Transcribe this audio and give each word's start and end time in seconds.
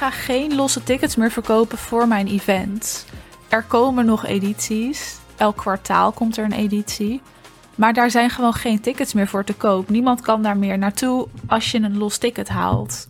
ga 0.00 0.10
geen 0.10 0.54
losse 0.54 0.82
tickets 0.82 1.16
meer 1.16 1.30
verkopen 1.30 1.78
voor 1.78 2.08
mijn 2.08 2.26
event. 2.26 3.06
Er 3.48 3.62
komen 3.62 4.06
nog 4.06 4.26
edities. 4.26 5.18
Elk 5.36 5.56
kwartaal 5.56 6.12
komt 6.12 6.36
er 6.36 6.44
een 6.44 6.52
editie. 6.52 7.22
Maar 7.74 7.92
daar 7.92 8.10
zijn 8.10 8.30
gewoon 8.30 8.52
geen 8.52 8.80
tickets 8.80 9.12
meer 9.12 9.28
voor 9.28 9.44
te 9.44 9.54
koop. 9.54 9.88
Niemand 9.88 10.20
kan 10.20 10.42
daar 10.42 10.56
meer 10.56 10.78
naartoe 10.78 11.28
als 11.46 11.70
je 11.70 11.78
een 11.78 11.98
los 11.98 12.18
ticket 12.18 12.48
haalt. 12.48 13.08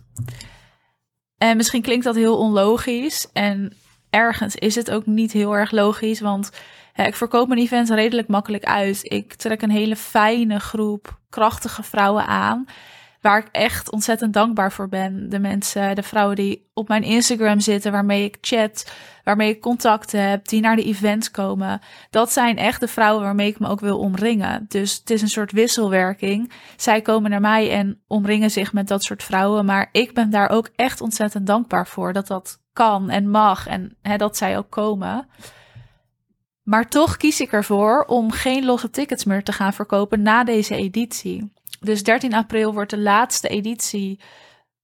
En 1.37 1.57
misschien 1.57 1.81
klinkt 1.81 2.03
dat 2.03 2.15
heel 2.15 2.37
onlogisch. 2.37 3.27
En 3.33 3.73
ergens 4.09 4.55
is 4.55 4.75
het 4.75 4.91
ook 4.91 5.05
niet 5.05 5.31
heel 5.31 5.55
erg 5.55 5.71
logisch. 5.71 6.19
Want 6.19 6.51
hè, 6.93 7.05
ik 7.05 7.15
verkoop 7.15 7.47
mijn 7.47 7.59
events 7.59 7.91
redelijk 7.91 8.27
makkelijk 8.27 8.63
uit. 8.63 8.99
Ik 9.03 9.33
trek 9.33 9.61
een 9.61 9.69
hele 9.69 9.95
fijne 9.95 10.59
groep 10.59 11.19
krachtige 11.29 11.83
vrouwen 11.83 12.25
aan 12.25 12.65
waar 13.21 13.37
ik 13.39 13.47
echt 13.51 13.91
ontzettend 13.91 14.33
dankbaar 14.33 14.71
voor 14.71 14.89
ben. 14.89 15.29
De 15.29 15.39
mensen, 15.39 15.95
de 15.95 16.03
vrouwen 16.03 16.35
die 16.35 16.69
op 16.73 16.87
mijn 16.87 17.03
Instagram 17.03 17.59
zitten, 17.59 17.91
waarmee 17.91 18.23
ik 18.23 18.37
chat, 18.41 18.91
waarmee 19.23 19.49
ik 19.49 19.61
contacten 19.61 20.29
heb, 20.29 20.47
die 20.47 20.61
naar 20.61 20.75
de 20.75 20.83
events 20.83 21.31
komen. 21.31 21.79
Dat 22.09 22.31
zijn 22.31 22.57
echt 22.57 22.79
de 22.79 22.87
vrouwen 22.87 23.23
waarmee 23.23 23.47
ik 23.47 23.59
me 23.59 23.67
ook 23.67 23.79
wil 23.79 23.99
omringen. 23.99 24.65
Dus 24.67 24.97
het 24.97 25.09
is 25.09 25.21
een 25.21 25.29
soort 25.29 25.51
wisselwerking. 25.51 26.51
Zij 26.75 27.01
komen 27.01 27.29
naar 27.29 27.41
mij 27.41 27.71
en 27.71 28.01
omringen 28.07 28.51
zich 28.51 28.73
met 28.73 28.87
dat 28.87 29.03
soort 29.03 29.23
vrouwen. 29.23 29.65
Maar 29.65 29.89
ik 29.91 30.13
ben 30.13 30.29
daar 30.29 30.49
ook 30.49 30.69
echt 30.75 31.01
ontzettend 31.01 31.47
dankbaar 31.47 31.87
voor 31.87 32.13
dat 32.13 32.27
dat 32.27 32.59
kan 32.73 33.09
en 33.09 33.29
mag 33.29 33.67
en 33.67 33.97
hè, 34.01 34.17
dat 34.17 34.37
zij 34.37 34.57
ook 34.57 34.69
komen. 34.69 35.27
Maar 36.63 36.87
toch 36.87 37.17
kies 37.17 37.39
ik 37.41 37.51
ervoor 37.51 38.03
om 38.07 38.31
geen 38.31 38.65
losse 38.65 38.89
tickets 38.89 39.25
meer 39.25 39.43
te 39.43 39.51
gaan 39.51 39.73
verkopen 39.73 40.21
na 40.21 40.43
deze 40.43 40.75
editie. 40.75 41.51
Dus 41.83 42.03
13 42.03 42.33
april 42.33 42.73
wordt 42.73 42.89
de 42.89 42.99
laatste 42.99 43.47
editie 43.47 44.19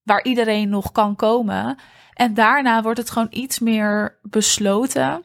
waar 0.04 0.24
iedereen 0.24 0.70
nog 0.70 0.92
kan 0.92 1.16
komen. 1.16 1.78
En 2.14 2.34
daarna 2.34 2.82
wordt 2.82 3.00
het 3.00 3.10
gewoon 3.10 3.28
iets 3.30 3.60
meer 3.60 4.20
besloten, 4.22 5.24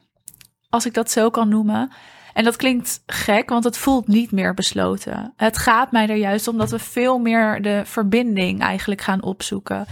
als 0.69 0.87
ik 0.87 0.95
dat 0.95 1.11
zo 1.11 1.31
kan 1.31 1.49
noemen. 1.49 1.91
En 2.35 2.45
dat 2.45 2.57
klinkt 2.57 3.03
gek, 3.07 3.49
want 3.49 3.65
het 3.65 3.79
voelt 3.79 4.09
niet 4.09 4.33
meer 4.33 4.55
besloten. 4.55 5.33
Het 5.37 5.59
gaat 5.59 5.93
mij 5.93 6.09
er 6.09 6.17
juist 6.17 6.49
om 6.49 6.59
dat 6.59 6.71
we 6.71 6.79
veel 6.79 7.19
meer 7.19 7.63
de 7.63 7.83
verbinding 7.85 8.61
eigenlijk 8.61 9.01
gaan 9.01 9.23
opzoeken. 9.23 9.87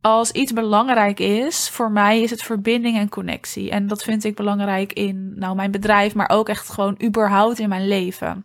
Als 0.00 0.30
iets 0.30 0.52
belangrijk 0.52 1.20
is, 1.20 1.68
voor 1.68 1.90
mij 1.90 2.20
is 2.20 2.30
het 2.30 2.42
verbinding 2.42 2.96
en 2.96 3.08
connectie. 3.08 3.70
En 3.70 3.86
dat 3.86 4.02
vind 4.02 4.24
ik 4.24 4.36
belangrijk 4.36 4.92
in 4.92 5.32
nou, 5.38 5.56
mijn 5.56 5.70
bedrijf, 5.70 6.14
maar 6.14 6.30
ook 6.30 6.48
echt 6.48 6.68
gewoon 6.68 7.00
überhaupt 7.02 7.58
in 7.58 7.68
mijn 7.68 7.88
leven 7.88 8.44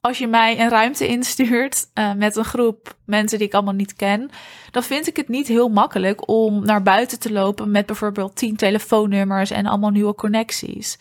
als 0.00 0.18
je 0.18 0.26
mij 0.26 0.60
een 0.60 0.68
ruimte 0.68 1.06
instuurt 1.06 1.86
uh, 1.94 2.12
met 2.12 2.36
een 2.36 2.44
groep 2.44 2.96
mensen 3.04 3.38
die 3.38 3.46
ik 3.46 3.54
allemaal 3.54 3.74
niet 3.74 3.94
ken, 3.94 4.30
dan 4.70 4.82
vind 4.82 5.06
ik 5.06 5.16
het 5.16 5.28
niet 5.28 5.46
heel 5.46 5.68
makkelijk 5.68 6.28
om 6.28 6.64
naar 6.64 6.82
buiten 6.82 7.18
te 7.18 7.32
lopen 7.32 7.70
met 7.70 7.86
bijvoorbeeld 7.86 8.36
tien 8.36 8.56
telefoonnummers 8.56 9.50
en 9.50 9.66
allemaal 9.66 9.90
nieuwe 9.90 10.14
connecties. 10.14 10.98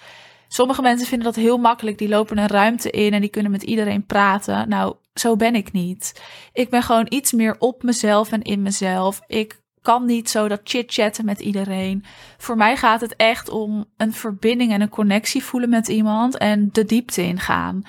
Sommige 0.48 0.82
mensen 0.82 1.08
vinden 1.08 1.28
dat 1.28 1.44
heel 1.44 1.58
makkelijk. 1.58 1.98
Die 1.98 2.10
lopen 2.10 2.38
een 2.38 2.48
ruimte 2.48 2.90
in 2.90 3.14
en 3.14 3.22
die 3.22 3.30
kunnen 3.30 3.52
met 3.52 3.64
iedereen 3.64 4.06
praten. 4.06 4.70
Nou, 4.70 4.96
zo 5.14 5.36
ben 5.36 5.56
ik 5.56 5.72
niet. 5.72 6.22
Ik 6.54 6.70
ben 6.70 6.84
gewoon 6.84 7.06
iets 7.10 7.32
meer 7.32 7.56
op 7.60 7.84
mezelf 7.84 8.32
en 8.32 8.42
in 8.42 8.62
mezelf. 8.62 9.22
Ik 9.28 9.62
kan 9.82 10.06
niet 10.06 10.30
zo 10.30 10.48
dat 10.48 10.62
chit-chatten 10.64 11.26
met 11.26 11.40
iedereen. 11.40 12.04
Voor 12.38 12.58
mij 12.58 12.78
gaat 12.78 13.02
het 13.02 13.16
echt 13.16 13.50
om 13.50 13.86
een 13.98 14.14
verbinding 14.14 14.72
en 14.72 14.82
een 14.82 14.90
connectie 14.90 15.44
voelen 15.44 15.70
met 15.70 15.88
iemand 15.88 16.38
en 16.38 16.70
de 16.72 16.86
diepte 16.86 17.22
ingaan 17.22 17.84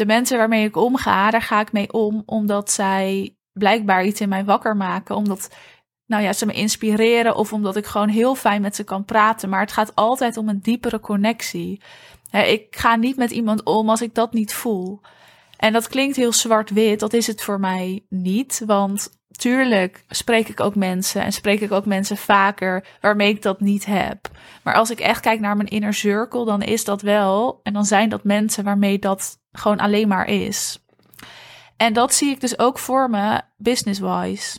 de 0.00 0.06
mensen 0.06 0.38
waarmee 0.38 0.64
ik 0.64 0.76
omga, 0.76 1.30
daar 1.30 1.42
ga 1.42 1.60
ik 1.60 1.72
mee 1.72 1.92
om 1.92 2.22
omdat 2.26 2.70
zij 2.70 3.36
blijkbaar 3.52 4.04
iets 4.04 4.20
in 4.20 4.28
mij 4.28 4.44
wakker 4.44 4.76
maken. 4.76 5.16
Omdat 5.16 5.50
nou 6.06 6.22
ja, 6.22 6.32
ze 6.32 6.46
me 6.46 6.52
inspireren 6.52 7.36
of 7.36 7.52
omdat 7.52 7.76
ik 7.76 7.86
gewoon 7.86 8.08
heel 8.08 8.34
fijn 8.34 8.62
met 8.62 8.76
ze 8.76 8.84
kan 8.84 9.04
praten. 9.04 9.48
Maar 9.48 9.60
het 9.60 9.72
gaat 9.72 9.94
altijd 9.94 10.36
om 10.36 10.48
een 10.48 10.60
diepere 10.60 11.00
connectie. 11.00 11.82
ik 12.30 12.76
ga 12.76 12.96
niet 12.96 13.16
met 13.16 13.30
iemand 13.30 13.62
om 13.62 13.88
als 13.90 14.02
ik 14.02 14.14
dat 14.14 14.32
niet 14.32 14.54
voel. 14.54 15.00
En 15.56 15.72
dat 15.72 15.88
klinkt 15.88 16.16
heel 16.16 16.32
zwart-wit, 16.32 17.00
dat 17.00 17.12
is 17.12 17.26
het 17.26 17.42
voor 17.42 17.60
mij 17.60 18.04
niet. 18.08 18.62
Want 18.66 19.10
tuurlijk 19.30 20.04
spreek 20.08 20.48
ik 20.48 20.60
ook 20.60 20.74
mensen 20.74 21.22
en 21.22 21.32
spreek 21.32 21.60
ik 21.60 21.72
ook 21.72 21.86
mensen 21.86 22.16
vaker 22.16 22.86
waarmee 23.00 23.28
ik 23.28 23.42
dat 23.42 23.60
niet 23.60 23.86
heb. 23.86 24.30
Maar 24.62 24.74
als 24.74 24.90
ik 24.90 25.00
echt 25.00 25.20
kijk 25.20 25.40
naar 25.40 25.56
mijn 25.56 25.68
inner 25.68 25.94
circle, 25.94 26.44
dan 26.44 26.62
is 26.62 26.84
dat 26.84 27.02
wel. 27.02 27.60
En 27.62 27.72
dan 27.72 27.84
zijn 27.84 28.08
dat 28.08 28.24
mensen 28.24 28.64
waarmee 28.64 28.98
dat 28.98 29.39
gewoon 29.52 29.78
alleen 29.78 30.08
maar 30.08 30.26
is. 30.26 30.84
En 31.76 31.92
dat 31.92 32.14
zie 32.14 32.30
ik 32.30 32.40
dus 32.40 32.58
ook 32.58 32.78
voor 32.78 33.10
me 33.10 33.40
business-wise. 33.56 34.58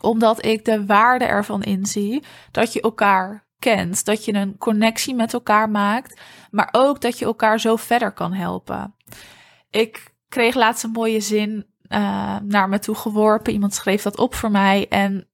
Omdat 0.00 0.44
ik 0.44 0.64
de 0.64 0.86
waarde 0.86 1.24
ervan 1.24 1.62
inzie 1.62 2.22
dat 2.50 2.72
je 2.72 2.80
elkaar 2.80 3.46
kent, 3.58 4.04
dat 4.04 4.24
je 4.24 4.34
een 4.34 4.58
connectie 4.58 5.14
met 5.14 5.32
elkaar 5.32 5.70
maakt, 5.70 6.20
maar 6.50 6.68
ook 6.72 7.00
dat 7.00 7.18
je 7.18 7.24
elkaar 7.24 7.60
zo 7.60 7.76
verder 7.76 8.12
kan 8.12 8.32
helpen. 8.32 8.94
Ik 9.70 10.14
kreeg 10.28 10.54
laatst 10.54 10.84
een 10.84 10.90
mooie 10.90 11.20
zin 11.20 11.66
uh, 11.88 12.36
naar 12.42 12.68
me 12.68 12.78
toe 12.78 12.94
geworpen. 12.94 13.52
Iemand 13.52 13.74
schreef 13.74 14.02
dat 14.02 14.18
op 14.18 14.34
voor 14.34 14.50
mij. 14.50 14.88
En 14.88 15.28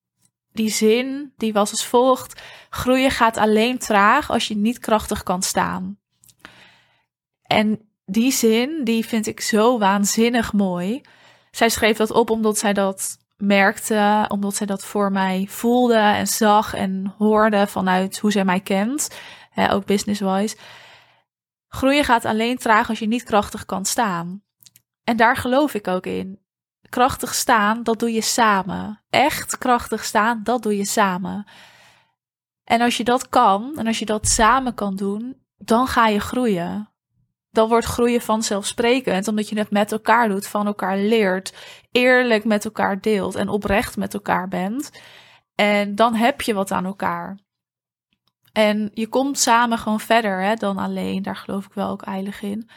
die 0.52 0.70
zin 0.70 1.32
die 1.36 1.52
was 1.52 1.70
als 1.70 1.86
volgt: 1.86 2.42
Groeien 2.70 3.10
gaat 3.10 3.36
alleen 3.36 3.78
traag 3.78 4.30
als 4.30 4.48
je 4.48 4.56
niet 4.56 4.78
krachtig 4.78 5.22
kan 5.22 5.42
staan. 5.42 5.98
En 7.42 7.85
die 8.06 8.32
zin, 8.32 8.84
die 8.84 9.06
vind 9.06 9.26
ik 9.26 9.40
zo 9.40 9.78
waanzinnig 9.78 10.52
mooi. 10.52 11.00
Zij 11.50 11.68
schreef 11.68 11.96
dat 11.96 12.10
op 12.10 12.30
omdat 12.30 12.58
zij 12.58 12.72
dat 12.72 13.18
merkte, 13.36 14.24
omdat 14.28 14.54
zij 14.54 14.66
dat 14.66 14.84
voor 14.84 15.12
mij 15.12 15.46
voelde 15.48 15.98
en 15.98 16.26
zag 16.26 16.74
en 16.74 17.14
hoorde 17.18 17.66
vanuit 17.66 18.18
hoe 18.18 18.32
zij 18.32 18.44
mij 18.44 18.60
kent, 18.60 19.20
hè, 19.50 19.72
ook 19.72 19.84
business-wise. 19.84 20.56
Groeien 21.68 22.04
gaat 22.04 22.24
alleen 22.24 22.56
traag 22.56 22.88
als 22.88 22.98
je 22.98 23.06
niet 23.06 23.22
krachtig 23.22 23.64
kan 23.64 23.84
staan. 23.84 24.42
En 25.04 25.16
daar 25.16 25.36
geloof 25.36 25.74
ik 25.74 25.88
ook 25.88 26.06
in. 26.06 26.40
Krachtig 26.88 27.34
staan, 27.34 27.82
dat 27.82 27.98
doe 27.98 28.12
je 28.12 28.22
samen. 28.22 29.02
Echt 29.10 29.58
krachtig 29.58 30.04
staan, 30.04 30.40
dat 30.42 30.62
doe 30.62 30.76
je 30.76 30.84
samen. 30.84 31.46
En 32.64 32.80
als 32.80 32.96
je 32.96 33.04
dat 33.04 33.28
kan, 33.28 33.78
en 33.78 33.86
als 33.86 33.98
je 33.98 34.04
dat 34.04 34.28
samen 34.28 34.74
kan 34.74 34.96
doen, 34.96 35.42
dan 35.56 35.86
ga 35.86 36.06
je 36.06 36.20
groeien 36.20 36.95
dan 37.56 37.68
wordt 37.68 37.86
groeien 37.86 38.20
vanzelfsprekend, 38.20 39.28
omdat 39.28 39.48
je 39.48 39.58
het 39.58 39.70
met 39.70 39.92
elkaar 39.92 40.28
doet, 40.28 40.46
van 40.46 40.66
elkaar 40.66 40.96
leert, 40.96 41.54
eerlijk 41.92 42.44
met 42.44 42.64
elkaar 42.64 43.00
deelt 43.00 43.34
en 43.34 43.48
oprecht 43.48 43.96
met 43.96 44.14
elkaar 44.14 44.48
bent. 44.48 44.90
En 45.54 45.94
dan 45.94 46.14
heb 46.14 46.40
je 46.40 46.54
wat 46.54 46.70
aan 46.70 46.84
elkaar. 46.84 47.38
En 48.52 48.90
je 48.92 49.08
komt 49.08 49.38
samen 49.38 49.78
gewoon 49.78 50.00
verder 50.00 50.42
hè, 50.42 50.54
dan 50.54 50.76
alleen. 50.78 51.22
Daar 51.22 51.36
geloof 51.36 51.64
ik 51.64 51.72
wel 51.72 51.88
ook 51.88 52.02
eilig 52.02 52.42
in. 52.42 52.68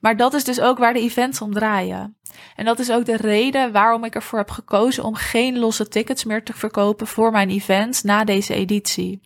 Maar 0.00 0.16
dat 0.16 0.34
is 0.34 0.44
dus 0.44 0.60
ook 0.60 0.78
waar 0.78 0.92
de 0.92 1.00
events 1.00 1.40
om 1.40 1.52
draaien. 1.52 2.16
En 2.56 2.64
dat 2.64 2.78
is 2.78 2.90
ook 2.90 3.04
de 3.04 3.16
reden 3.16 3.72
waarom 3.72 4.04
ik 4.04 4.14
ervoor 4.14 4.38
heb 4.38 4.50
gekozen 4.50 5.04
om 5.04 5.14
geen 5.14 5.58
losse 5.58 5.88
tickets 5.88 6.24
meer 6.24 6.44
te 6.44 6.52
verkopen 6.52 7.06
voor 7.06 7.30
mijn 7.30 7.50
events 7.50 8.02
na 8.02 8.24
deze 8.24 8.54
editie. 8.54 9.20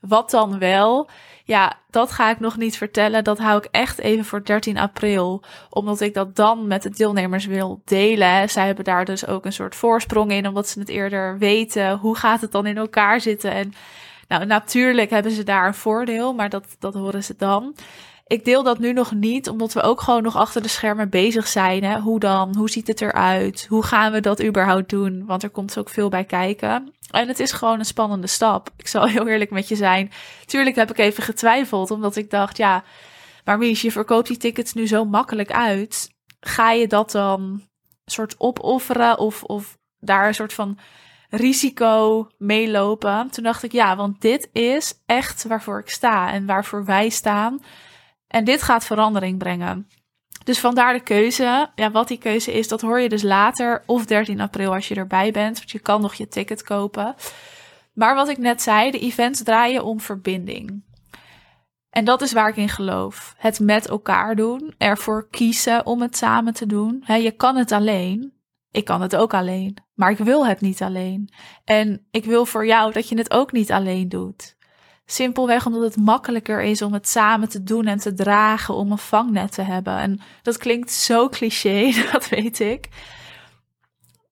Wat 0.00 0.30
dan 0.30 0.58
wel? 0.58 1.08
Ja, 1.46 1.72
dat 1.90 2.12
ga 2.12 2.30
ik 2.30 2.40
nog 2.40 2.56
niet 2.56 2.76
vertellen. 2.76 3.24
Dat 3.24 3.38
hou 3.38 3.58
ik 3.58 3.68
echt 3.70 3.98
even 3.98 4.24
voor 4.24 4.44
13 4.44 4.78
april. 4.78 5.42
Omdat 5.70 6.00
ik 6.00 6.14
dat 6.14 6.36
dan 6.36 6.66
met 6.66 6.82
de 6.82 6.90
deelnemers 6.90 7.46
wil 7.46 7.82
delen. 7.84 8.50
Zij 8.50 8.66
hebben 8.66 8.84
daar 8.84 9.04
dus 9.04 9.26
ook 9.26 9.44
een 9.44 9.52
soort 9.52 9.74
voorsprong 9.74 10.32
in, 10.32 10.48
omdat 10.48 10.68
ze 10.68 10.78
het 10.78 10.88
eerder 10.88 11.38
weten. 11.38 11.98
Hoe 11.98 12.16
gaat 12.16 12.40
het 12.40 12.52
dan 12.52 12.66
in 12.66 12.76
elkaar 12.76 13.20
zitten? 13.20 13.52
En 13.52 13.72
nou, 14.28 14.46
natuurlijk 14.46 15.10
hebben 15.10 15.32
ze 15.32 15.42
daar 15.42 15.66
een 15.66 15.74
voordeel, 15.74 16.34
maar 16.34 16.48
dat, 16.48 16.76
dat 16.78 16.94
horen 16.94 17.24
ze 17.24 17.34
dan. 17.36 17.74
Ik 18.26 18.44
deel 18.44 18.62
dat 18.62 18.78
nu 18.78 18.92
nog 18.92 19.12
niet, 19.12 19.48
omdat 19.48 19.72
we 19.72 19.82
ook 19.82 20.00
gewoon 20.00 20.22
nog 20.22 20.36
achter 20.36 20.62
de 20.62 20.68
schermen 20.68 21.08
bezig 21.08 21.46
zijn. 21.46 21.84
Hè? 21.84 22.00
Hoe 22.00 22.20
dan? 22.20 22.56
Hoe 22.56 22.70
ziet 22.70 22.86
het 22.86 23.00
eruit? 23.00 23.66
Hoe 23.68 23.82
gaan 23.82 24.12
we 24.12 24.20
dat 24.20 24.44
überhaupt 24.44 24.88
doen? 24.88 25.26
Want 25.26 25.42
er 25.42 25.50
komt 25.50 25.78
ook 25.78 25.88
veel 25.88 26.08
bij 26.08 26.24
kijken. 26.24 26.94
En 27.10 27.28
het 27.28 27.40
is 27.40 27.52
gewoon 27.52 27.78
een 27.78 27.84
spannende 27.84 28.26
stap. 28.26 28.70
Ik 28.76 28.88
zal 28.88 29.06
heel 29.08 29.28
eerlijk 29.28 29.50
met 29.50 29.68
je 29.68 29.76
zijn. 29.76 30.10
Tuurlijk 30.46 30.76
heb 30.76 30.90
ik 30.90 30.98
even 30.98 31.22
getwijfeld, 31.22 31.90
omdat 31.90 32.16
ik 32.16 32.30
dacht, 32.30 32.56
ja, 32.56 32.84
maar 33.44 33.58
Mies, 33.58 33.82
je 33.82 33.92
verkoopt 33.92 34.28
die 34.28 34.36
tickets 34.36 34.72
nu 34.72 34.86
zo 34.86 35.04
makkelijk 35.04 35.52
uit. 35.52 36.10
Ga 36.40 36.70
je 36.72 36.86
dat 36.86 37.10
dan 37.10 37.62
soort 38.04 38.34
opofferen 38.38 39.18
of, 39.18 39.42
of 39.42 39.78
daar 39.98 40.26
een 40.26 40.34
soort 40.34 40.52
van 40.52 40.78
risico 41.30 42.26
meelopen? 42.38 43.30
Toen 43.30 43.44
dacht 43.44 43.62
ik, 43.62 43.72
ja, 43.72 43.96
want 43.96 44.20
dit 44.20 44.48
is 44.52 45.02
echt 45.06 45.44
waarvoor 45.44 45.78
ik 45.78 45.90
sta 45.90 46.32
en 46.32 46.46
waarvoor 46.46 46.84
wij 46.84 47.08
staan. 47.08 47.60
En 48.34 48.44
dit 48.44 48.62
gaat 48.62 48.84
verandering 48.84 49.38
brengen. 49.38 49.88
Dus 50.44 50.60
vandaar 50.60 50.92
de 50.92 51.02
keuze. 51.02 51.70
Ja, 51.74 51.90
wat 51.90 52.08
die 52.08 52.18
keuze 52.18 52.52
is, 52.52 52.68
dat 52.68 52.80
hoor 52.80 53.00
je 53.00 53.08
dus 53.08 53.22
later 53.22 53.82
of 53.86 54.04
13 54.04 54.40
april 54.40 54.74
als 54.74 54.88
je 54.88 54.94
erbij 54.94 55.30
bent. 55.30 55.58
Want 55.58 55.70
je 55.70 55.78
kan 55.78 56.00
nog 56.00 56.14
je 56.14 56.28
ticket 56.28 56.62
kopen. 56.62 57.14
Maar 57.92 58.14
wat 58.14 58.28
ik 58.28 58.38
net 58.38 58.62
zei, 58.62 58.90
de 58.90 58.98
events 58.98 59.42
draaien 59.42 59.84
om 59.84 60.00
verbinding. 60.00 60.84
En 61.90 62.04
dat 62.04 62.22
is 62.22 62.32
waar 62.32 62.48
ik 62.48 62.56
in 62.56 62.68
geloof. 62.68 63.34
Het 63.38 63.60
met 63.60 63.88
elkaar 63.88 64.36
doen, 64.36 64.74
ervoor 64.78 65.28
kiezen 65.30 65.86
om 65.86 66.02
het 66.02 66.16
samen 66.16 66.54
te 66.54 66.66
doen. 66.66 67.04
je 67.06 67.32
kan 67.36 67.56
het 67.56 67.72
alleen. 67.72 68.32
Ik 68.70 68.84
kan 68.84 69.02
het 69.02 69.16
ook 69.16 69.34
alleen. 69.34 69.76
Maar 69.94 70.10
ik 70.10 70.18
wil 70.18 70.46
het 70.46 70.60
niet 70.60 70.82
alleen. 70.82 71.28
En 71.64 72.06
ik 72.10 72.24
wil 72.24 72.46
voor 72.46 72.66
jou 72.66 72.92
dat 72.92 73.08
je 73.08 73.18
het 73.18 73.30
ook 73.30 73.52
niet 73.52 73.72
alleen 73.72 74.08
doet. 74.08 74.53
Simpelweg 75.06 75.66
omdat 75.66 75.82
het 75.82 75.96
makkelijker 75.96 76.62
is 76.62 76.82
om 76.82 76.92
het 76.92 77.08
samen 77.08 77.48
te 77.48 77.62
doen 77.62 77.86
en 77.86 77.98
te 77.98 78.14
dragen, 78.14 78.74
om 78.74 78.90
een 78.90 78.98
vangnet 78.98 79.52
te 79.52 79.62
hebben. 79.62 79.98
En 79.98 80.20
dat 80.42 80.56
klinkt 80.56 80.90
zo 80.90 81.28
cliché, 81.28 81.92
dat 82.12 82.28
weet 82.28 82.60
ik. 82.60 82.88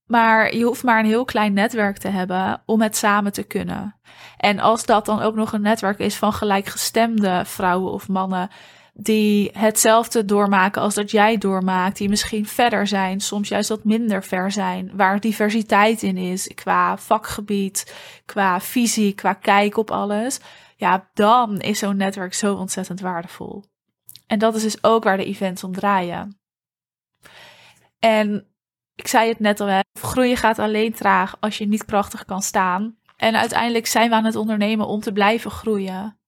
Maar 0.06 0.54
je 0.54 0.64
hoeft 0.64 0.82
maar 0.82 0.98
een 0.98 1.06
heel 1.06 1.24
klein 1.24 1.52
netwerk 1.52 1.98
te 1.98 2.08
hebben 2.08 2.62
om 2.66 2.80
het 2.80 2.96
samen 2.96 3.32
te 3.32 3.42
kunnen. 3.42 3.96
En 4.36 4.58
als 4.58 4.84
dat 4.84 5.06
dan 5.06 5.20
ook 5.20 5.34
nog 5.34 5.52
een 5.52 5.62
netwerk 5.62 5.98
is 5.98 6.16
van 6.16 6.32
gelijkgestemde 6.32 7.42
vrouwen 7.44 7.92
of 7.92 8.08
mannen 8.08 8.48
die 8.92 9.50
hetzelfde 9.52 10.24
doormaken 10.24 10.82
als 10.82 10.94
dat 10.94 11.10
jij 11.10 11.38
doormaakt, 11.38 11.96
die 11.96 12.08
misschien 12.08 12.46
verder 12.46 12.86
zijn, 12.86 13.20
soms 13.20 13.48
juist 13.48 13.68
wat 13.68 13.84
minder 13.84 14.24
ver 14.24 14.52
zijn, 14.52 14.90
waar 14.94 15.20
diversiteit 15.20 16.02
in 16.02 16.16
is 16.16 16.50
qua 16.54 16.98
vakgebied, 16.98 17.94
qua 18.24 18.60
visie, 18.60 19.12
qua 19.12 19.32
kijk 19.32 19.76
op 19.76 19.90
alles, 19.90 20.40
ja, 20.76 21.08
dan 21.14 21.60
is 21.60 21.78
zo'n 21.78 21.96
netwerk 21.96 22.34
zo 22.34 22.54
ontzettend 22.54 23.00
waardevol. 23.00 23.64
En 24.26 24.38
dat 24.38 24.54
is 24.54 24.62
dus 24.62 24.84
ook 24.84 25.04
waar 25.04 25.16
de 25.16 25.24
events 25.24 25.64
om 25.64 25.72
draaien. 25.72 26.40
En 27.98 28.46
ik 28.94 29.06
zei 29.06 29.28
het 29.28 29.40
net 29.40 29.60
al, 29.60 29.66
hè, 29.66 29.80
groeien 30.00 30.36
gaat 30.36 30.58
alleen 30.58 30.92
traag 30.92 31.36
als 31.40 31.58
je 31.58 31.66
niet 31.66 31.84
krachtig 31.84 32.24
kan 32.24 32.42
staan. 32.42 32.96
En 33.16 33.36
uiteindelijk 33.36 33.86
zijn 33.86 34.08
we 34.08 34.14
aan 34.14 34.24
het 34.24 34.36
ondernemen 34.36 34.86
om 34.86 35.00
te 35.00 35.12
blijven 35.12 35.50
groeien. 35.50 36.21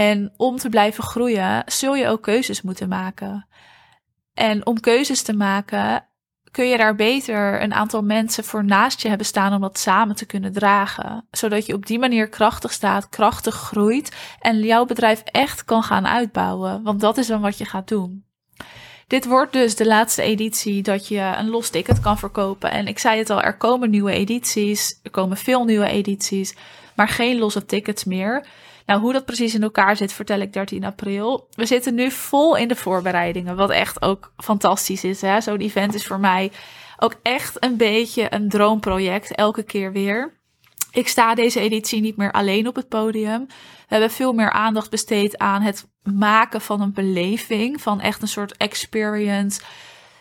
En 0.00 0.32
om 0.36 0.56
te 0.56 0.68
blijven 0.68 1.04
groeien, 1.04 1.62
zul 1.66 1.94
je 1.94 2.08
ook 2.08 2.22
keuzes 2.22 2.62
moeten 2.62 2.88
maken. 2.88 3.46
En 4.34 4.66
om 4.66 4.80
keuzes 4.80 5.22
te 5.22 5.32
maken, 5.32 6.06
kun 6.50 6.68
je 6.68 6.76
daar 6.76 6.94
beter 6.94 7.62
een 7.62 7.74
aantal 7.74 8.02
mensen 8.02 8.44
voor 8.44 8.64
naast 8.64 9.02
je 9.02 9.08
hebben 9.08 9.26
staan 9.26 9.54
om 9.54 9.60
dat 9.60 9.78
samen 9.78 10.16
te 10.16 10.26
kunnen 10.26 10.52
dragen. 10.52 11.26
Zodat 11.30 11.66
je 11.66 11.74
op 11.74 11.86
die 11.86 11.98
manier 11.98 12.28
krachtig 12.28 12.72
staat, 12.72 13.08
krachtig 13.08 13.54
groeit 13.54 14.16
en 14.40 14.58
jouw 14.58 14.84
bedrijf 14.84 15.22
echt 15.24 15.64
kan 15.64 15.82
gaan 15.82 16.06
uitbouwen. 16.06 16.82
Want 16.82 17.00
dat 17.00 17.18
is 17.18 17.26
dan 17.26 17.40
wat 17.40 17.58
je 17.58 17.64
gaat 17.64 17.88
doen. 17.88 18.24
Dit 19.06 19.26
wordt 19.26 19.52
dus 19.52 19.76
de 19.76 19.86
laatste 19.86 20.22
editie 20.22 20.82
dat 20.82 21.08
je 21.08 21.34
een 21.38 21.48
los 21.48 21.70
ticket 21.70 22.00
kan 22.00 22.18
verkopen. 22.18 22.70
En 22.70 22.86
ik 22.86 22.98
zei 22.98 23.18
het 23.18 23.30
al, 23.30 23.42
er 23.42 23.56
komen 23.56 23.90
nieuwe 23.90 24.12
edities. 24.12 25.00
Er 25.02 25.10
komen 25.10 25.36
veel 25.36 25.64
nieuwe 25.64 25.88
edities, 25.88 26.54
maar 26.96 27.08
geen 27.08 27.38
losse 27.38 27.66
tickets 27.66 28.04
meer. 28.04 28.46
Nou, 28.90 29.02
hoe 29.02 29.12
dat 29.12 29.24
precies 29.24 29.54
in 29.54 29.62
elkaar 29.62 29.96
zit, 29.96 30.12
vertel 30.12 30.40
ik 30.40 30.52
13 30.52 30.84
april. 30.84 31.48
We 31.50 31.66
zitten 31.66 31.94
nu 31.94 32.10
vol 32.10 32.56
in 32.56 32.68
de 32.68 32.76
voorbereidingen, 32.76 33.56
wat 33.56 33.70
echt 33.70 34.02
ook 34.02 34.32
fantastisch 34.36 35.04
is. 35.04 35.18
Zo'n 35.38 35.60
event 35.60 35.94
is 35.94 36.06
voor 36.06 36.20
mij 36.20 36.52
ook 36.98 37.14
echt 37.22 37.64
een 37.64 37.76
beetje 37.76 38.34
een 38.34 38.48
droomproject, 38.48 39.34
elke 39.34 39.62
keer 39.62 39.92
weer. 39.92 40.40
Ik 40.92 41.08
sta 41.08 41.34
deze 41.34 41.60
editie 41.60 42.00
niet 42.00 42.16
meer 42.16 42.32
alleen 42.32 42.68
op 42.68 42.74
het 42.74 42.88
podium. 42.88 43.46
We 43.46 43.54
hebben 43.86 44.10
veel 44.10 44.32
meer 44.32 44.50
aandacht 44.50 44.90
besteed 44.90 45.38
aan 45.38 45.62
het 45.62 45.88
maken 46.02 46.60
van 46.60 46.80
een 46.80 46.92
beleving, 46.92 47.80
van 47.80 48.00
echt 48.00 48.22
een 48.22 48.28
soort 48.28 48.56
experience. 48.56 49.60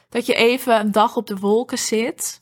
Dat 0.10 0.26
je 0.26 0.34
even 0.34 0.80
een 0.80 0.92
dag 0.92 1.16
op 1.16 1.28
de 1.28 1.38
wolken 1.38 1.78
zit 1.78 2.40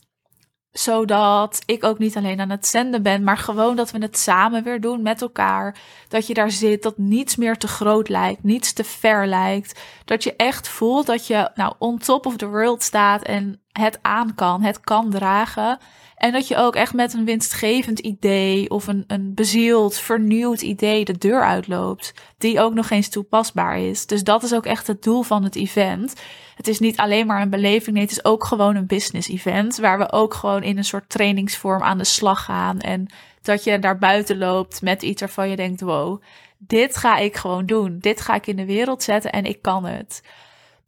zodat 0.79 1.61
ik 1.65 1.83
ook 1.83 1.99
niet 1.99 2.17
alleen 2.17 2.39
aan 2.39 2.49
het 2.49 2.67
zenden 2.67 3.03
ben, 3.03 3.23
maar 3.23 3.37
gewoon 3.37 3.75
dat 3.75 3.91
we 3.91 3.97
het 3.97 4.17
samen 4.17 4.63
weer 4.63 4.81
doen 4.81 5.01
met 5.01 5.21
elkaar. 5.21 5.77
Dat 6.07 6.27
je 6.27 6.33
daar 6.33 6.51
zit, 6.51 6.83
dat 6.83 6.97
niets 6.97 7.35
meer 7.35 7.57
te 7.57 7.67
groot 7.67 8.09
lijkt, 8.09 8.43
niets 8.43 8.73
te 8.73 8.83
ver 8.83 9.27
lijkt. 9.27 9.79
Dat 10.05 10.23
je 10.23 10.35
echt 10.35 10.67
voelt 10.67 11.05
dat 11.05 11.27
je 11.27 11.51
nou 11.55 11.73
on 11.77 11.97
top 11.97 12.25
of 12.25 12.37
the 12.37 12.47
world 12.47 12.83
staat 12.83 13.21
en 13.21 13.61
het 13.81 13.99
aan 14.01 14.35
kan, 14.35 14.61
het 14.61 14.79
kan 14.79 15.09
dragen. 15.09 15.79
En 16.15 16.31
dat 16.31 16.47
je 16.47 16.55
ook 16.55 16.75
echt 16.75 16.93
met 16.93 17.13
een 17.13 17.25
winstgevend 17.25 17.99
idee 17.99 18.69
of 18.69 18.87
een, 18.87 19.03
een 19.07 19.33
bezield, 19.33 19.95
vernieuwd 19.95 20.61
idee 20.61 21.05
de 21.05 21.17
deur 21.17 21.41
uitloopt. 21.41 22.13
Die 22.37 22.59
ook 22.59 22.73
nog 22.73 22.89
eens 22.89 23.09
toepasbaar 23.09 23.79
is. 23.79 24.05
Dus 24.05 24.23
dat 24.23 24.43
is 24.43 24.53
ook 24.53 24.65
echt 24.65 24.87
het 24.87 25.03
doel 25.03 25.21
van 25.21 25.43
het 25.43 25.55
event. 25.55 26.13
Het 26.55 26.67
is 26.67 26.79
niet 26.79 26.97
alleen 26.97 27.27
maar 27.27 27.41
een 27.41 27.49
beleving, 27.49 27.95
nee, 27.95 28.03
het 28.03 28.11
is 28.11 28.25
ook 28.25 28.43
gewoon 28.43 28.75
een 28.75 28.85
business 28.85 29.29
event. 29.29 29.77
Waar 29.77 29.97
we 29.97 30.11
ook 30.11 30.33
gewoon 30.33 30.63
in 30.63 30.77
een 30.77 30.83
soort 30.83 31.09
trainingsvorm 31.09 31.81
aan 31.81 31.97
de 31.97 32.03
slag 32.03 32.43
gaan. 32.43 32.79
En 32.79 33.07
dat 33.41 33.63
je 33.63 33.79
daar 33.79 33.97
buiten 33.97 34.37
loopt 34.37 34.81
met 34.81 35.01
iets 35.01 35.21
waarvan 35.21 35.49
je 35.49 35.55
denkt: 35.55 35.81
wow, 35.81 36.21
dit 36.57 36.97
ga 36.97 37.17
ik 37.17 37.35
gewoon 37.35 37.65
doen. 37.65 37.97
Dit 37.99 38.21
ga 38.21 38.35
ik 38.35 38.47
in 38.47 38.55
de 38.55 38.65
wereld 38.65 39.03
zetten 39.03 39.31
en 39.31 39.45
ik 39.45 39.61
kan 39.61 39.85
het. 39.85 40.21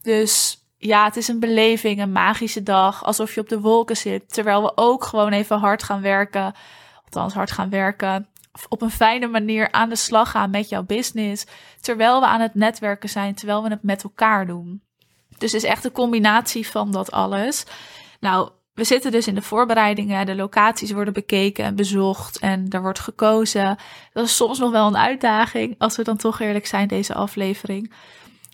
Dus 0.02 0.59
ja, 0.82 1.06
het 1.06 1.16
is 1.16 1.28
een 1.28 1.40
beleving, 1.40 2.02
een 2.02 2.12
magische 2.12 2.64
dag. 2.64 3.04
Alsof 3.04 3.34
je 3.34 3.42
op 3.42 3.50
de 3.50 3.60
wolken 3.60 3.98
zit. 3.98 4.34
Terwijl 4.34 4.62
we 4.62 4.72
ook 4.76 5.04
gewoon 5.04 5.32
even 5.32 5.58
hard 5.58 5.84
gaan 5.84 6.02
werken. 6.02 6.54
Althans, 7.04 7.34
hard 7.34 7.52
gaan 7.52 7.70
werken. 7.70 8.28
Op 8.70 8.82
een 8.82 8.92
fijne 8.92 9.28
manier 9.28 9.72
aan 9.72 9.90
de 9.90 9.96
slag 9.96 10.32
gaan 10.32 10.50
met 10.50 10.70
jouw 10.70 10.84
business. 10.84 11.46
Terwijl 11.82 12.20
we 12.20 12.26
aan 12.26 12.42
het 12.42 12.56
netwerken 12.56 13.10
zijn. 13.10 13.36
Terwijl 13.36 13.64
we 13.64 13.70
het 13.70 13.84
met 13.84 14.04
elkaar 14.04 14.48
doen. 14.48 14.82
Dus 15.38 15.52
het 15.52 15.64
is 15.64 15.70
echt 15.70 15.86
een 15.86 15.92
combinatie 15.92 16.68
van 16.68 16.92
dat 16.92 17.12
alles. 17.12 17.66
Nou, 18.20 18.50
we 18.74 18.84
zitten 18.84 19.12
dus 19.12 19.28
in 19.28 19.36
de 19.36 19.42
voorbereidingen. 19.42 20.26
De 20.26 20.36
locaties 20.36 20.92
worden 20.92 21.14
bekeken 21.14 21.66
en 21.66 21.76
bezocht. 21.76 22.40
En 22.40 22.66
er 22.70 22.82
wordt 22.82 23.00
gekozen. 23.00 23.78
Dat 24.14 24.26
is 24.26 24.36
soms 24.36 24.60
nog 24.60 24.72
wel 24.72 24.88
een 24.88 24.98
uitdaging. 24.98 25.76
Als 25.78 25.96
we 25.96 26.04
dan 26.04 26.18
toch 26.18 26.40
eerlijk 26.40 26.68
zijn, 26.68 26.88
deze 26.88 27.14
aflevering 27.14 27.94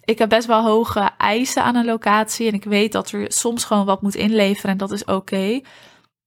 ik 0.05 0.17
heb 0.17 0.29
best 0.29 0.47
wel 0.47 0.63
hoge 0.63 1.09
eisen 1.17 1.63
aan 1.63 1.75
een 1.75 1.85
locatie. 1.85 2.47
En 2.47 2.53
ik 2.53 2.63
weet 2.63 2.91
dat 2.91 3.11
er 3.11 3.31
soms 3.31 3.63
gewoon 3.63 3.85
wat 3.85 4.01
moet 4.01 4.15
inleveren 4.15 4.71
en 4.71 4.77
dat 4.77 4.91
is 4.91 5.05
oké. 5.05 5.61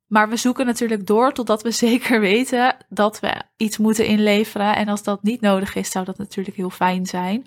Maar 0.06 0.28
we 0.28 0.36
zoeken 0.36 0.66
natuurlijk 0.66 1.06
door 1.06 1.32
totdat 1.32 1.62
we 1.62 1.70
zeker 1.86 2.20
weten 2.20 2.76
dat 2.88 3.20
we 3.20 3.34
iets 3.56 3.78
moeten 3.78 4.06
inleveren. 4.06 4.76
En 4.76 4.88
als 4.88 5.02
dat 5.02 5.22
niet 5.22 5.40
nodig 5.40 5.74
is, 5.74 5.90
zou 5.90 6.04
dat 6.04 6.18
natuurlijk 6.18 6.56
heel 6.56 6.70
fijn 6.70 7.06
zijn. 7.06 7.46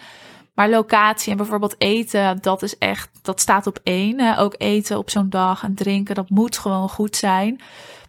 Maar 0.53 0.69
locatie 0.69 1.31
en 1.31 1.37
bijvoorbeeld 1.37 1.75
eten, 1.77 2.37
dat 2.41 2.61
is 2.61 2.77
echt, 2.77 3.09
dat 3.21 3.39
staat 3.39 3.67
op 3.67 3.79
één. 3.83 4.37
Ook 4.37 4.55
eten 4.57 4.97
op 4.97 5.09
zo'n 5.09 5.29
dag 5.29 5.63
en 5.63 5.75
drinken, 5.75 6.15
dat 6.15 6.29
moet 6.29 6.57
gewoon 6.57 6.89
goed 6.89 7.15
zijn. 7.15 7.61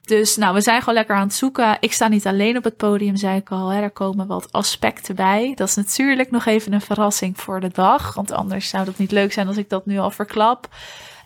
Dus 0.03 0.37
nou, 0.37 0.55
we 0.55 0.61
zijn 0.61 0.79
gewoon 0.79 0.95
lekker 0.95 1.17
aan 1.17 1.27
het 1.27 1.35
zoeken. 1.35 1.77
Ik 1.81 1.93
sta 1.93 2.09
niet 2.09 2.27
alleen 2.27 2.57
op 2.57 2.65
het 2.65 2.77
podium, 2.77 3.17
zei 3.17 3.37
ik 3.37 3.51
al. 3.51 3.69
Hè. 3.69 3.81
Er 3.83 3.91
komen 3.91 4.27
wat 4.27 4.53
aspecten 4.53 5.15
bij. 5.15 5.53
Dat 5.55 5.69
is 5.69 5.75
natuurlijk 5.75 6.31
nog 6.31 6.47
even 6.47 6.73
een 6.73 6.81
verrassing 6.81 7.41
voor 7.41 7.61
de 7.61 7.71
dag. 7.73 8.15
Want 8.15 8.33
anders 8.33 8.69
zou 8.69 8.87
het 8.87 8.99
niet 8.99 9.13
leuk 9.13 9.33
zijn 9.33 9.47
als 9.47 9.57
ik 9.57 9.69
dat 9.69 9.87
nu 9.87 9.99
al 9.99 10.11
verklap. 10.11 10.69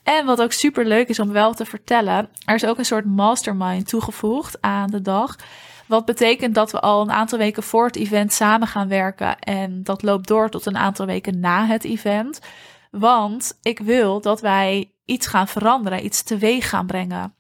En 0.03 0.27
wat 0.27 0.43
ook 0.43 0.53
super 0.53 0.87
leuk 0.87 1.09
is 1.09 1.19
om 1.19 1.33
wel 1.33 1.55
te 1.55 1.65
vertellen, 1.65 2.29
er 2.45 2.55
is 2.55 2.67
ook 2.67 2.79
een 2.79 2.85
soort 2.85 3.05
mastermind 3.05 3.89
toegevoegd 3.89 4.57
aan 4.61 4.91
de 4.91 5.03
dag. 5.03 5.37
Wat 5.87 6.05
betekent 6.05 6.55
dat 6.55 6.73
we 6.73 6.81
al 6.81 7.03
een 7.03 7.11
aantal 7.11 7.39
weken 7.39 7.63
voor 7.63 7.87
het 7.87 7.97
event 7.97 8.33
samen 8.33 8.69
gaan 8.69 8.89
werken. 8.89 9.39
En 9.39 9.83
dat 9.83 10.03
loopt 10.03 10.29
door 10.29 10.51
tot 10.51 10.67
een 10.67 10.77
aantal 10.77 11.07
weken 11.07 11.41
na 11.41 11.67
het 11.67 11.85
event. 11.85 12.41
Want 12.91 13.59
ik 13.63 13.79
wil 13.79 14.21
dat 14.21 14.41
wij 14.41 14.91
iets 15.05 15.27
gaan 15.27 15.49
veranderen, 15.49 16.05
iets 16.05 16.23
teweeg 16.23 16.69
gaan 16.69 16.87
brengen. 16.87 17.36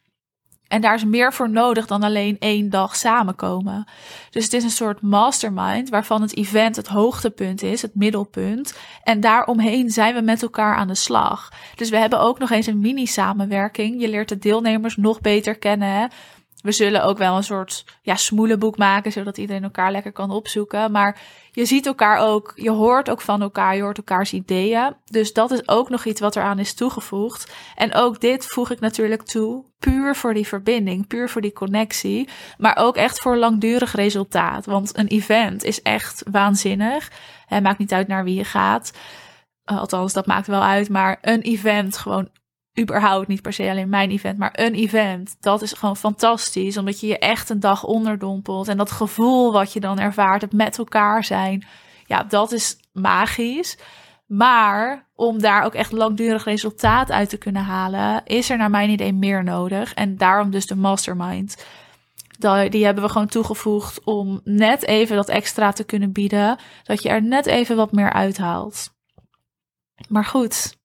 En 0.68 0.80
daar 0.80 0.94
is 0.94 1.04
meer 1.04 1.32
voor 1.32 1.50
nodig 1.50 1.86
dan 1.86 2.02
alleen 2.02 2.36
één 2.38 2.70
dag 2.70 2.96
samenkomen. 2.96 3.84
Dus 4.30 4.44
het 4.44 4.52
is 4.52 4.64
een 4.64 4.70
soort 4.70 5.00
mastermind 5.00 5.88
waarvan 5.88 6.22
het 6.22 6.36
event 6.36 6.76
het 6.76 6.86
hoogtepunt 6.86 7.62
is, 7.62 7.82
het 7.82 7.94
middelpunt. 7.94 8.78
En 9.02 9.20
daaromheen 9.20 9.90
zijn 9.90 10.14
we 10.14 10.20
met 10.20 10.42
elkaar 10.42 10.74
aan 10.74 10.88
de 10.88 10.94
slag. 10.94 11.52
Dus 11.74 11.90
we 11.90 11.96
hebben 11.96 12.20
ook 12.20 12.38
nog 12.38 12.50
eens 12.50 12.66
een 12.66 12.80
mini-samenwerking. 12.80 14.00
Je 14.00 14.08
leert 14.08 14.28
de 14.28 14.38
deelnemers 14.38 14.96
nog 14.96 15.20
beter 15.20 15.58
kennen. 15.58 16.10
We 16.62 16.72
zullen 16.72 17.04
ook 17.04 17.18
wel 17.18 17.36
een 17.36 17.42
soort 17.42 17.84
ja, 18.02 18.14
smoelenboek 18.14 18.76
maken, 18.76 19.12
zodat 19.12 19.38
iedereen 19.38 19.62
elkaar 19.62 19.90
lekker 19.90 20.12
kan 20.12 20.30
opzoeken. 20.30 20.92
Maar 20.92 21.20
je 21.50 21.64
ziet 21.64 21.86
elkaar 21.86 22.18
ook, 22.18 22.52
je 22.54 22.70
hoort 22.70 23.10
ook 23.10 23.20
van 23.20 23.42
elkaar, 23.42 23.76
je 23.76 23.82
hoort 23.82 23.96
elkaars 23.96 24.32
ideeën. 24.32 24.96
Dus 25.04 25.32
dat 25.32 25.50
is 25.50 25.68
ook 25.68 25.88
nog 25.88 26.04
iets 26.04 26.20
wat 26.20 26.36
eraan 26.36 26.58
is 26.58 26.74
toegevoegd. 26.74 27.52
En 27.74 27.94
ook 27.94 28.20
dit 28.20 28.46
voeg 28.46 28.70
ik 28.70 28.80
natuurlijk 28.80 29.22
toe, 29.22 29.64
puur 29.78 30.16
voor 30.16 30.34
die 30.34 30.46
verbinding, 30.46 31.06
puur 31.06 31.28
voor 31.28 31.40
die 31.40 31.52
connectie. 31.52 32.28
Maar 32.58 32.76
ook 32.76 32.96
echt 32.96 33.18
voor 33.18 33.36
langdurig 33.36 33.92
resultaat. 33.92 34.66
Want 34.66 34.98
een 34.98 35.06
event 35.08 35.64
is 35.64 35.82
echt 35.82 36.22
waanzinnig. 36.30 37.10
Het 37.46 37.62
maakt 37.62 37.78
niet 37.78 37.92
uit 37.92 38.08
naar 38.08 38.24
wie 38.24 38.34
je 38.34 38.44
gaat. 38.44 38.92
Althans, 39.64 40.12
dat 40.12 40.26
maakt 40.26 40.46
wel 40.46 40.62
uit. 40.62 40.88
Maar 40.88 41.18
een 41.20 41.40
event 41.40 41.96
gewoon 41.96 42.28
überhaupt 42.80 43.28
niet 43.28 43.42
per 43.42 43.52
se 43.52 43.70
alleen 43.70 43.88
mijn 43.88 44.10
event, 44.10 44.38
maar 44.38 44.52
een 44.52 44.74
event. 44.74 45.36
Dat 45.40 45.62
is 45.62 45.72
gewoon 45.72 45.96
fantastisch, 45.96 46.76
omdat 46.76 47.00
je 47.00 47.06
je 47.06 47.18
echt 47.18 47.50
een 47.50 47.60
dag 47.60 47.84
onderdompelt. 47.84 48.68
En 48.68 48.76
dat 48.76 48.90
gevoel 48.90 49.52
wat 49.52 49.72
je 49.72 49.80
dan 49.80 49.98
ervaart, 49.98 50.42
het 50.42 50.52
met 50.52 50.78
elkaar 50.78 51.24
zijn, 51.24 51.66
ja, 52.06 52.22
dat 52.22 52.52
is 52.52 52.76
magisch. 52.92 53.78
Maar 54.26 55.06
om 55.14 55.40
daar 55.40 55.64
ook 55.64 55.74
echt 55.74 55.92
langdurig 55.92 56.44
resultaat 56.44 57.10
uit 57.10 57.28
te 57.28 57.36
kunnen 57.36 57.62
halen, 57.62 58.22
is 58.24 58.50
er 58.50 58.56
naar 58.56 58.70
mijn 58.70 58.90
idee 58.90 59.12
meer 59.12 59.44
nodig. 59.44 59.94
En 59.94 60.16
daarom 60.16 60.50
dus 60.50 60.66
de 60.66 60.76
mastermind. 60.76 61.64
Die 62.68 62.84
hebben 62.84 63.04
we 63.04 63.10
gewoon 63.10 63.26
toegevoegd 63.26 64.04
om 64.04 64.40
net 64.44 64.86
even 64.86 65.16
dat 65.16 65.28
extra 65.28 65.72
te 65.72 65.84
kunnen 65.84 66.12
bieden. 66.12 66.58
Dat 66.82 67.02
je 67.02 67.08
er 67.08 67.22
net 67.22 67.46
even 67.46 67.76
wat 67.76 67.92
meer 67.92 68.12
uithaalt. 68.12 68.94
Maar 70.08 70.24
goed, 70.24 70.78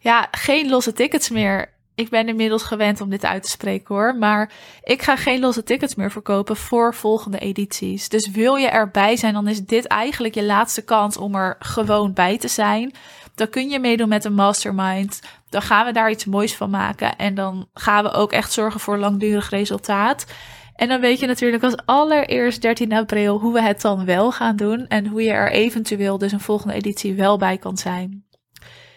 ja, 0.00 0.28
geen 0.30 0.68
losse 0.68 0.92
tickets 0.92 1.30
meer. 1.30 1.78
ik 1.94 2.08
ben 2.08 2.28
inmiddels 2.28 2.62
gewend 2.62 3.00
om 3.00 3.10
dit 3.10 3.24
uit 3.24 3.42
te 3.42 3.50
spreken 3.50 3.94
hoor. 3.94 4.16
Maar 4.16 4.52
ik 4.82 5.02
ga 5.02 5.16
geen 5.16 5.40
losse 5.40 5.62
tickets 5.62 5.94
meer 5.94 6.10
verkopen 6.10 6.56
voor 6.56 6.94
volgende 6.94 7.38
edities. 7.38 8.08
Dus 8.08 8.30
wil 8.30 8.54
je 8.54 8.68
erbij 8.68 9.16
zijn, 9.16 9.34
dan 9.34 9.48
is 9.48 9.64
dit 9.64 9.86
eigenlijk 9.86 10.34
je 10.34 10.44
laatste 10.44 10.82
kans 10.84 11.16
om 11.16 11.34
er 11.34 11.56
gewoon 11.58 12.12
bij 12.12 12.38
te 12.38 12.48
zijn. 12.48 12.92
Dan 13.34 13.48
kun 13.48 13.68
je 13.68 13.78
meedoen 13.78 14.08
met 14.08 14.24
een 14.24 14.34
mastermind. 14.34 15.20
Dan 15.48 15.62
gaan 15.62 15.86
we 15.86 15.92
daar 15.92 16.10
iets 16.10 16.24
moois 16.24 16.56
van 16.56 16.70
maken. 16.70 17.16
En 17.16 17.34
dan 17.34 17.68
gaan 17.74 18.04
we 18.04 18.10
ook 18.10 18.32
echt 18.32 18.52
zorgen 18.52 18.80
voor 18.80 18.98
langdurig 18.98 19.50
resultaat. 19.50 20.26
En 20.74 20.88
dan 20.88 21.00
weet 21.00 21.20
je 21.20 21.26
natuurlijk 21.26 21.62
als 21.62 21.76
allereerst 21.84 22.62
13 22.62 22.92
april 22.92 23.38
hoe 23.38 23.52
we 23.52 23.62
het 23.62 23.80
dan 23.80 24.04
wel 24.04 24.32
gaan 24.32 24.56
doen. 24.56 24.86
En 24.86 25.06
hoe 25.06 25.22
je 25.22 25.30
er 25.30 25.50
eventueel 25.50 26.18
dus 26.18 26.32
een 26.32 26.40
volgende 26.40 26.74
editie 26.74 27.14
wel 27.14 27.38
bij 27.38 27.58
kan 27.58 27.76
zijn. 27.76 28.24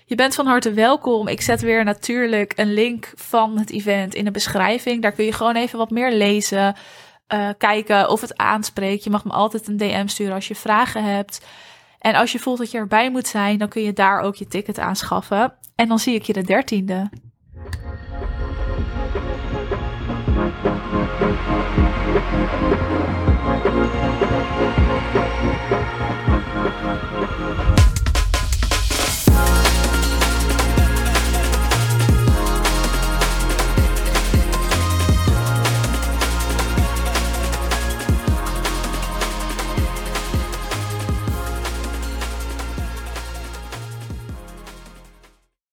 Je 0.05 0.15
bent 0.15 0.35
van 0.35 0.45
harte 0.45 0.73
welkom. 0.73 1.27
Ik 1.27 1.41
zet 1.41 1.61
weer 1.61 1.83
natuurlijk 1.83 2.53
een 2.55 2.73
link 2.73 3.11
van 3.15 3.57
het 3.57 3.71
event 3.71 4.15
in 4.15 4.25
de 4.25 4.31
beschrijving. 4.31 5.01
Daar 5.01 5.11
kun 5.11 5.25
je 5.25 5.33
gewoon 5.33 5.55
even 5.55 5.77
wat 5.77 5.89
meer 5.89 6.11
lezen. 6.11 6.75
Uh, 7.33 7.49
kijken 7.57 8.09
of 8.09 8.21
het 8.21 8.37
aanspreekt. 8.37 9.03
Je 9.03 9.09
mag 9.09 9.25
me 9.25 9.31
altijd 9.31 9.67
een 9.67 9.77
DM 9.77 10.07
sturen 10.07 10.33
als 10.33 10.47
je 10.47 10.55
vragen 10.55 11.03
hebt. 11.03 11.45
En 11.99 12.15
als 12.15 12.31
je 12.31 12.39
voelt 12.39 12.57
dat 12.57 12.71
je 12.71 12.77
erbij 12.77 13.11
moet 13.11 13.27
zijn, 13.27 13.57
dan 13.57 13.69
kun 13.69 13.81
je 13.81 13.93
daar 13.93 14.19
ook 14.19 14.35
je 14.35 14.47
ticket 14.47 14.79
aanschaffen. 14.79 15.53
En 15.75 15.87
dan 15.87 15.99
zie 15.99 16.15
ik 16.15 16.23
je 16.23 16.33
de 16.33 16.43
dertiende. 16.43 17.09
e 24.77 24.82